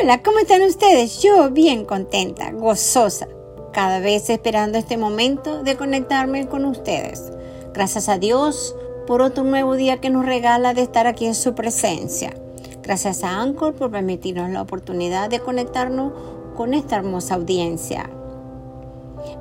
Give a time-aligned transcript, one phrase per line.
[0.00, 1.22] Hola, ¿cómo están ustedes?
[1.22, 3.28] Yo bien contenta, gozosa,
[3.72, 7.32] cada vez esperando este momento de conectarme con ustedes.
[7.72, 8.74] Gracias a Dios
[9.06, 12.34] por otro nuevo día que nos regala de estar aquí en su presencia.
[12.82, 16.12] Gracias a Anchor por permitirnos la oportunidad de conectarnos
[16.56, 18.10] con esta hermosa audiencia.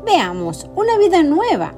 [0.05, 1.73] Veamos una vida nueva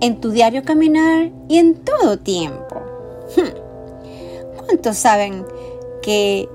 [0.00, 2.80] en tu diario caminar y en todo tiempo.
[3.36, 4.64] Hmm.
[4.64, 5.44] ¿Cuántos saben
[6.00, 6.48] que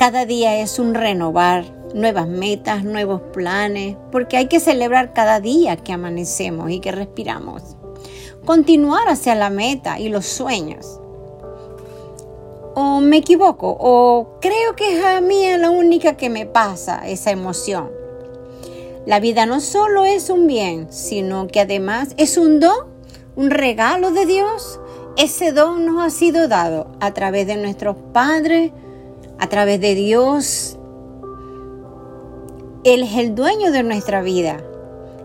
[0.00, 5.76] cada día es un renovar, nuevas metas, nuevos planes, porque hay que celebrar cada día
[5.76, 7.76] que amanecemos y que respiramos.
[8.46, 10.98] Continuar hacia la meta y los sueños.
[12.74, 17.30] O me equivoco, o creo que es a mí la única que me pasa esa
[17.30, 17.90] emoción.
[19.04, 22.86] La vida no solo es un bien, sino que además es un don,
[23.36, 24.80] un regalo de Dios.
[25.18, 28.72] Ese don nos ha sido dado a través de nuestros padres,
[29.40, 30.78] a través de Dios.
[32.84, 34.62] Él es el dueño de nuestra vida.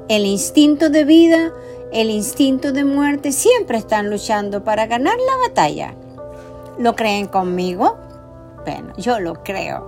[0.08, 1.52] El instinto de vida,
[1.92, 5.96] el instinto de muerte siempre están luchando para ganar la batalla.
[6.80, 7.98] ¿Lo creen conmigo?
[8.66, 9.88] Bueno, yo lo creo.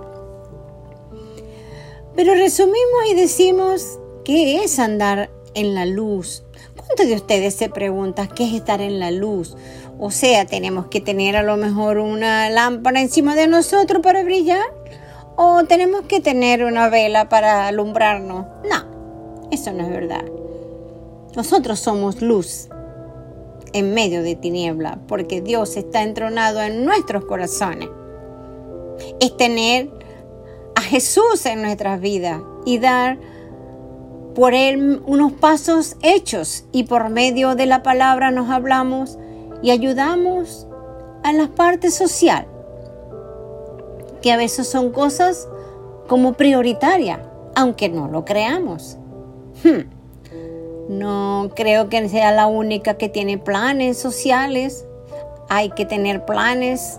[2.14, 6.44] Pero resumimos y decimos, ¿qué es andar en la luz?
[6.76, 9.56] ¿Cuántos de ustedes se preguntan qué es estar en la luz?
[9.98, 14.64] O sea, tenemos que tener a lo mejor una lámpara encima de nosotros para brillar.
[15.36, 18.46] O tenemos que tener una vela para alumbrarnos.
[18.68, 20.24] No, eso no es verdad.
[21.36, 22.68] Nosotros somos luz
[23.72, 27.88] en medio de tiniebla porque Dios está entronado en nuestros corazones.
[29.20, 29.90] Es tener
[30.74, 33.18] a Jesús en nuestras vidas y dar
[34.34, 39.18] por Él unos pasos hechos y por medio de la palabra nos hablamos
[39.62, 40.66] y ayudamos
[41.22, 42.46] a la parte social,
[44.22, 45.48] que a veces son cosas
[46.06, 47.20] como prioritarias,
[47.54, 48.96] aunque no lo creamos.
[49.62, 49.98] Hmm.
[50.88, 54.86] No creo que sea la única que tiene planes sociales.
[55.50, 56.98] Hay que tener planes,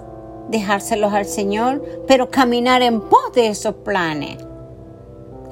[0.49, 4.37] dejárselos al Señor, pero caminar en pos de esos planes.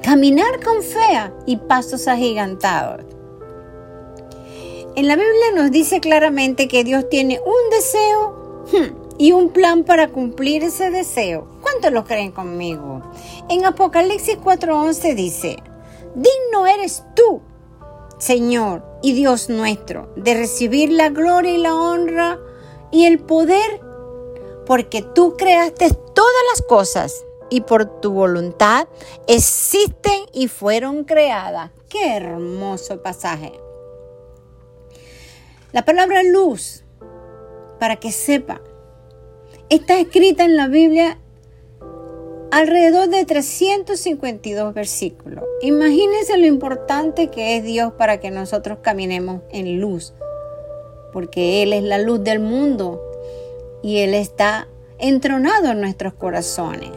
[0.02, 3.04] Caminar con fe y pasos agigantados.
[4.98, 9.84] En la Biblia nos dice claramente que Dios tiene un deseo hmm, y un plan
[9.84, 11.46] para cumplir ese deseo.
[11.62, 13.02] ¿Cuántos lo creen conmigo?
[13.48, 15.62] En Apocalipsis 4:11 dice,
[16.16, 17.42] digno eres tú,
[18.18, 22.40] Señor y Dios nuestro, de recibir la gloria y la honra
[22.90, 23.80] y el poder,
[24.66, 28.88] porque tú creaste todas las cosas y por tu voluntad
[29.28, 31.70] existen y fueron creadas.
[31.88, 33.60] Qué hermoso pasaje.
[35.78, 36.82] La palabra luz,
[37.78, 38.60] para que sepa,
[39.68, 41.20] está escrita en la Biblia
[42.50, 45.44] alrededor de 352 versículos.
[45.62, 50.14] Imagínense lo importante que es Dios para que nosotros caminemos en luz,
[51.12, 53.00] porque Él es la luz del mundo
[53.80, 54.66] y Él está
[54.98, 56.90] entronado en nuestros corazones.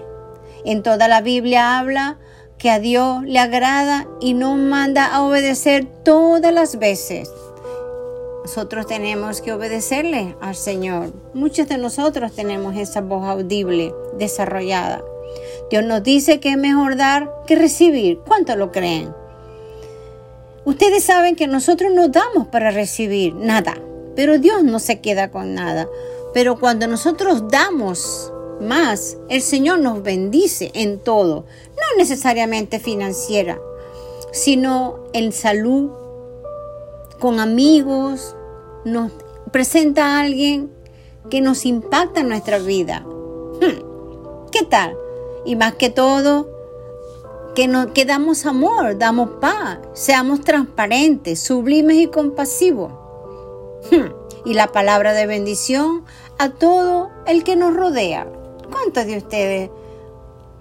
[0.65, 2.17] En toda la Biblia habla
[2.57, 7.31] que a Dios le agrada y nos manda a obedecer todas las veces.
[8.53, 11.13] Nosotros tenemos que obedecerle al Señor.
[11.33, 15.01] Muchos de nosotros tenemos esa voz audible desarrollada.
[15.69, 18.19] Dios nos dice que es mejor dar que recibir.
[18.27, 19.15] ¿Cuánto lo creen?
[20.65, 23.77] Ustedes saben que nosotros no damos para recibir nada,
[24.17, 25.87] pero Dios no se queda con nada.
[26.33, 33.61] Pero cuando nosotros damos más, el Señor nos bendice en todo, no necesariamente financiera,
[34.33, 35.91] sino en salud,
[37.17, 38.35] con amigos,
[38.85, 39.11] nos
[39.51, 40.71] presenta a alguien
[41.29, 43.01] que nos impacta en nuestra vida.
[43.01, 44.97] Hmm, ¿Qué tal?
[45.45, 46.49] Y más que todo,
[47.55, 52.91] que, nos, que damos amor, damos paz, seamos transparentes, sublimes y compasivos.
[53.91, 54.11] Hmm,
[54.45, 56.05] y la palabra de bendición
[56.37, 58.27] a todo el que nos rodea.
[58.71, 59.69] ¿Cuántos de ustedes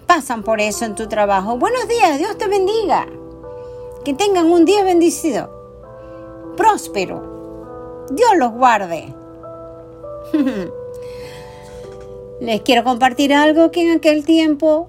[0.06, 1.56] pasan por eso en tu trabajo?
[1.56, 3.06] Buenos días, Dios te bendiga.
[4.04, 5.60] Que tengan un día bendecido
[6.56, 7.29] próspero.
[8.10, 9.14] Dios los guarde.
[12.40, 14.88] Les quiero compartir algo que en aquel tiempo,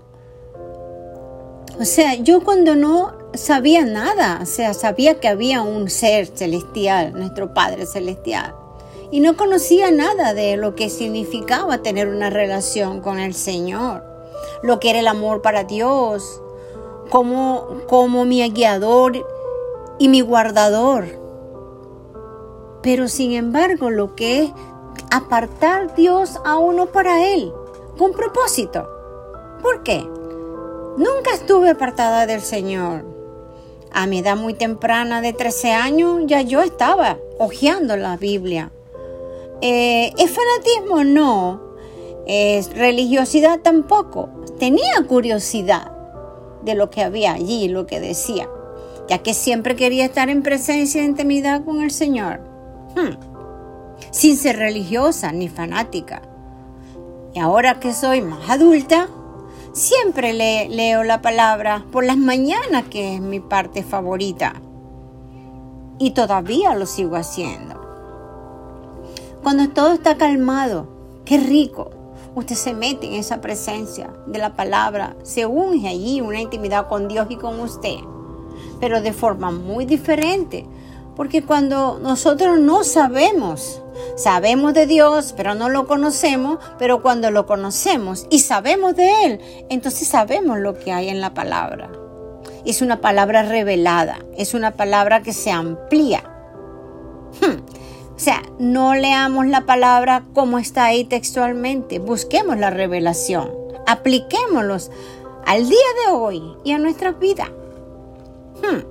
[1.80, 7.14] o sea, yo cuando no sabía nada, o sea, sabía que había un ser celestial,
[7.14, 8.56] nuestro Padre celestial,
[9.12, 14.04] y no conocía nada de lo que significaba tener una relación con el Señor,
[14.64, 16.42] lo que era el amor para Dios,
[17.10, 19.26] como, mi guiador
[20.00, 21.21] y mi guardador.
[22.82, 24.52] Pero sin embargo, lo que es
[25.12, 27.54] apartar Dios a uno para Él,
[27.98, 28.88] con propósito.
[29.62, 30.00] ¿Por qué?
[30.98, 33.06] Nunca estuve apartada del Señor.
[33.94, 38.72] A mi edad muy temprana de 13 años ya yo estaba hojeando la Biblia.
[39.62, 41.04] Eh, ¿Es fanatismo?
[41.04, 41.62] No.
[42.26, 43.60] ¿Es religiosidad?
[43.60, 44.30] Tampoco.
[44.60, 45.92] Tenía curiosidad
[46.64, 48.50] de lo que había allí, lo que decía,
[49.08, 52.51] ya que siempre quería estar en presencia e intimidad con el Señor.
[52.96, 53.16] Hmm.
[54.12, 56.22] Sin ser religiosa ni fanática.
[57.34, 59.08] Y ahora que soy más adulta,
[59.74, 64.54] siempre leo la palabra por las mañanas, que es mi parte favorita.
[65.98, 67.80] Y todavía lo sigo haciendo.
[69.44, 70.88] Cuando todo está calmado,
[71.26, 71.92] qué rico.
[72.36, 77.08] Usted se mete en esa presencia de la palabra, se unge allí una intimidad con
[77.08, 77.98] Dios y con usted,
[78.80, 80.66] pero de forma muy diferente,
[81.16, 83.82] porque cuando nosotros no sabemos
[84.16, 89.42] Sabemos de Dios, pero no lo conocemos, pero cuando lo conocemos y sabemos de Él,
[89.70, 91.90] entonces sabemos lo que hay en la palabra.
[92.66, 96.24] Es una palabra revelada, es una palabra que se amplía.
[97.42, 97.62] Hmm.
[98.16, 103.52] O sea, no leamos la palabra como está ahí textualmente, busquemos la revelación,
[103.88, 104.92] apliquémoslos
[105.46, 107.50] al día de hoy y a nuestra vida.
[108.62, 108.91] Hmm.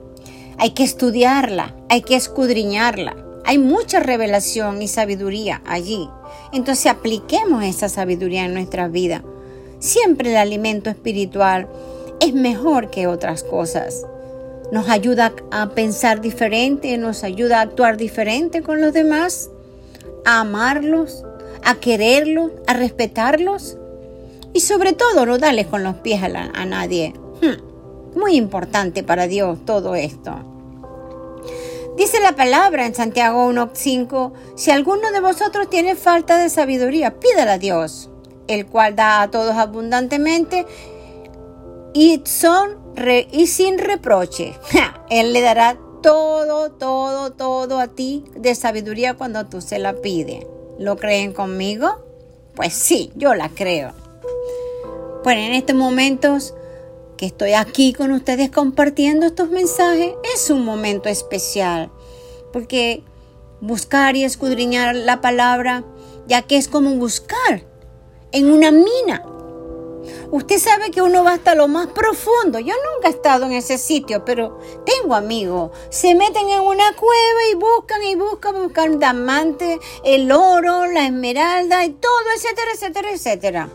[0.62, 3.16] Hay que estudiarla, hay que escudriñarla.
[3.46, 6.06] Hay mucha revelación y sabiduría allí.
[6.52, 9.24] Entonces apliquemos esa sabiduría en nuestra vida.
[9.78, 11.66] Siempre el alimento espiritual
[12.20, 14.04] es mejor que otras cosas.
[14.70, 19.48] Nos ayuda a pensar diferente, nos ayuda a actuar diferente con los demás,
[20.26, 21.24] a amarlos,
[21.64, 23.78] a quererlos, a respetarlos
[24.52, 27.14] y sobre todo no darles con los pies a, nadie.
[27.40, 30.49] Hmm, muy importante para Dios todo esto.
[32.00, 37.52] Dice la palabra en Santiago 1.5, si alguno de vosotros tiene falta de sabiduría, pídala
[37.52, 38.08] a Dios,
[38.48, 40.64] el cual da a todos abundantemente
[41.92, 42.78] y, son
[43.30, 44.54] y sin reproche.
[45.10, 50.46] Él le dará todo, todo, todo a ti de sabiduría cuando tú se la pides.
[50.78, 52.02] ¿Lo creen conmigo?
[52.54, 53.92] Pues sí, yo la creo.
[55.22, 56.54] Bueno, en estos momentos
[57.20, 61.92] que estoy aquí con ustedes compartiendo estos mensajes es un momento especial,
[62.50, 63.04] porque
[63.60, 65.84] buscar y escudriñar la palabra,
[66.26, 67.66] ya que es como buscar
[68.32, 69.22] en una mina.
[70.30, 72.58] Usted sabe que uno va hasta lo más profundo.
[72.58, 75.72] Yo nunca he estado en ese sitio, pero tengo amigos.
[75.90, 81.84] Se meten en una cueva y buscan y buscan, buscan diamantes, el oro, la esmeralda
[81.84, 83.68] y todo, etcétera, etcétera, etcétera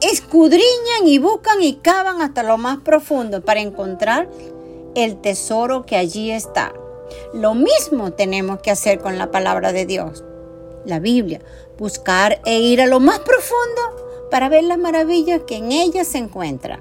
[0.00, 4.28] escudriñan y buscan y cavan hasta lo más profundo para encontrar
[4.94, 6.72] el tesoro que allí está.
[7.34, 10.24] Lo mismo tenemos que hacer con la palabra de Dios,
[10.84, 11.40] la Biblia,
[11.78, 16.18] buscar e ir a lo más profundo para ver las maravillas que en ella se
[16.18, 16.80] encuentran.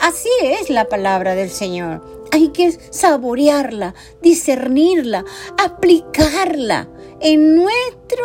[0.00, 2.02] Así es la palabra del Señor.
[2.30, 5.24] Hay que saborearla, discernirla,
[5.56, 6.88] aplicarla
[7.20, 8.24] en nuestro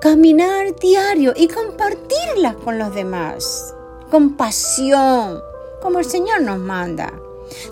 [0.00, 3.74] caminar diario y compartirlas con los demás.
[4.10, 5.40] Con pasión,
[5.82, 7.12] como el Señor nos manda.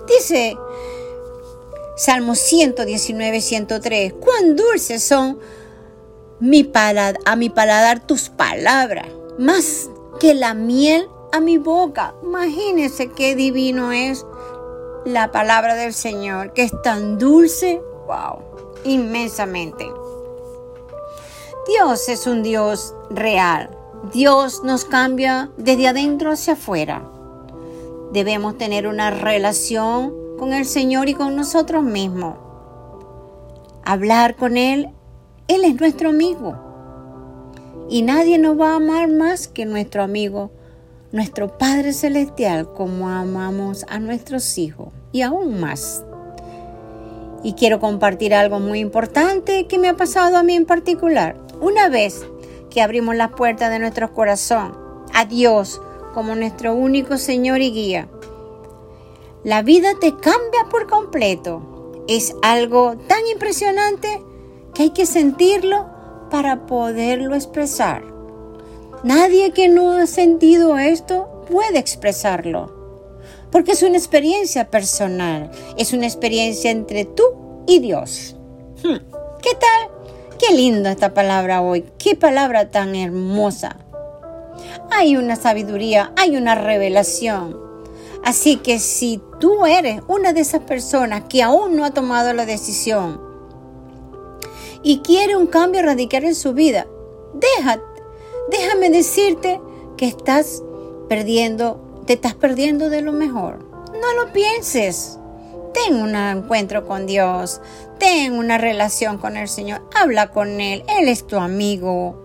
[0.07, 0.57] Dice
[1.97, 5.39] Salmo 119, 103, cuán dulces son
[6.39, 6.71] mi
[7.25, 9.89] a mi paladar tus palabras, más
[10.19, 12.15] que la miel a mi boca.
[12.23, 14.25] Imagínense qué divino es
[15.05, 18.39] la palabra del Señor, que es tan dulce, wow,
[18.85, 19.85] inmensamente.
[21.69, 23.69] Dios es un Dios real.
[24.11, 27.07] Dios nos cambia desde adentro hacia afuera.
[28.11, 32.37] Debemos tener una relación con el Señor y con nosotros mismos.
[33.85, 34.89] Hablar con Él,
[35.47, 36.55] Él es nuestro amigo.
[37.87, 40.49] Y nadie nos va a amar más que nuestro amigo,
[41.11, 46.03] nuestro Padre Celestial, como amamos a nuestros hijos y aún más.
[47.43, 51.48] Y quiero compartir algo muy importante que me ha pasado a mí en particular.
[51.61, 52.25] Una vez
[52.69, 54.77] que abrimos las puertas de nuestro corazón
[55.13, 55.81] a Dios
[56.13, 58.07] como nuestro único Señor y guía,
[59.43, 62.05] la vida te cambia por completo.
[62.07, 64.21] Es algo tan impresionante
[64.73, 65.85] que hay que sentirlo
[66.29, 68.03] para poderlo expresar.
[69.03, 72.71] Nadie que no ha sentido esto puede expresarlo,
[73.51, 77.23] porque es una experiencia personal, es una experiencia entre tú
[77.67, 78.35] y Dios.
[78.83, 78.97] Hmm,
[79.41, 79.98] ¿Qué tal
[80.39, 83.75] Qué linda esta palabra hoy, qué palabra tan hermosa.
[84.89, 87.59] Hay una sabiduría, hay una revelación.
[88.23, 92.45] Así que si tú eres una de esas personas que aún no ha tomado la
[92.45, 93.21] decisión
[94.81, 96.87] y quiere un cambio radical en su vida,
[98.49, 99.61] déjame decirte
[99.97, 100.63] que estás
[101.07, 103.59] perdiendo te estás perdiendo de lo mejor.
[103.93, 105.19] No lo pienses.
[105.75, 107.61] Ten un encuentro con Dios.
[107.99, 109.81] Ten una relación con el Señor.
[109.93, 110.83] Habla con Él.
[110.87, 112.17] Él es tu amigo.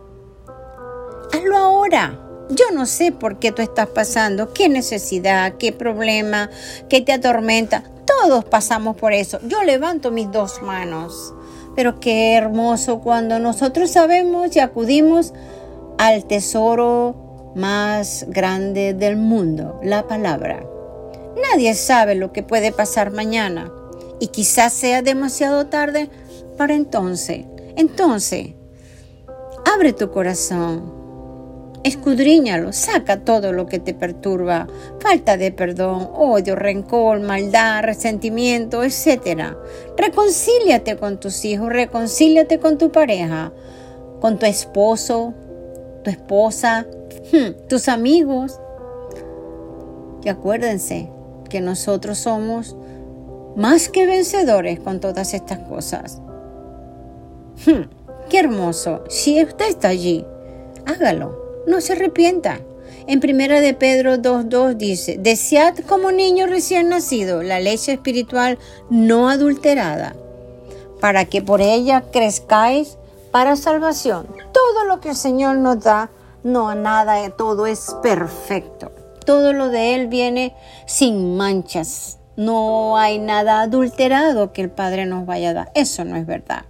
[1.33, 2.21] Hazlo ahora.
[2.51, 6.51] Yo no sé por qué tú estás pasando, qué necesidad, qué problema,
[6.89, 7.83] qué te atormenta.
[8.07, 9.41] Todos pasamos por eso.
[9.49, 11.35] Yo levanto mis dos manos.
[11.75, 15.33] Pero qué hermoso cuando nosotros sabemos y acudimos
[15.99, 20.65] al tesoro más grande del mundo, la palabra.
[21.51, 23.73] Nadie sabe lo que puede pasar mañana
[24.21, 26.09] y quizás sea demasiado tarde
[26.57, 27.45] para entonces.
[27.77, 28.55] Entonces,
[29.75, 30.93] abre tu corazón,
[31.83, 34.67] escudriñalo, saca todo lo que te perturba,
[35.01, 39.57] falta de perdón, odio, rencor, maldad, resentimiento, etc.
[39.97, 43.53] Reconcíliate con tus hijos, reconcíliate con tu pareja,
[44.21, 45.35] con tu esposo,
[46.03, 46.87] tu esposa,
[47.33, 48.61] hmm, tus amigos.
[50.23, 51.11] Y acuérdense,
[51.55, 52.75] que nosotros somos
[53.57, 56.21] más que vencedores con todas estas cosas.
[57.67, 57.89] Hmm,
[58.29, 59.05] ¡Qué hermoso!
[59.09, 60.25] Si usted está allí,
[60.87, 62.61] hágalo, no se arrepienta.
[63.07, 68.59] En primera de Pedro 2.2 dice, desead como niño recién nacido la leche espiritual
[68.89, 70.17] no adulterada,
[71.01, 72.97] para que por ella crezcáis
[73.31, 74.27] para salvación.
[74.53, 76.11] Todo lo que el Señor nos da,
[76.43, 78.91] no nada, todo es perfecto
[79.25, 80.55] todo lo de Él viene
[80.87, 82.19] sin manchas.
[82.37, 85.73] No hay nada adulterado que el Padre nos vaya a dar.
[85.75, 86.65] Eso no es verdad.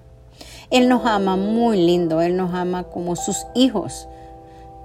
[0.70, 4.08] Él nos ama muy lindo, Él nos ama como sus hijos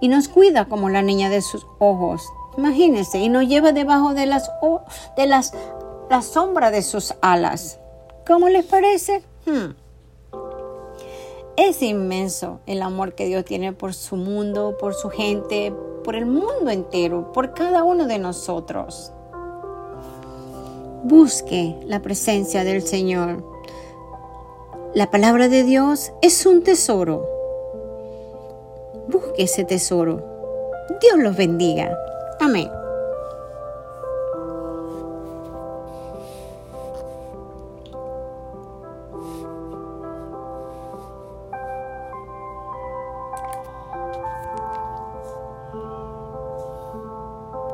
[0.02, 2.24] y nos cuida como la niña de sus ojos.
[2.58, 4.50] Imagínense, y nos lleva debajo de las
[5.16, 5.54] de las
[6.10, 7.80] la sombra de sus alas.
[8.26, 9.24] ¿Cómo les parece?
[9.46, 9.74] Hmm.
[11.56, 16.26] Es inmenso el amor que Dios tiene por su mundo, por su gente, por el
[16.26, 19.12] mundo entero, por cada uno de nosotros.
[21.04, 23.44] Busque la presencia del Señor.
[24.94, 27.26] La palabra de Dios es un tesoro.
[29.08, 30.24] Busque ese tesoro.
[31.02, 31.98] Dios los bendiga.
[32.40, 32.70] Amén.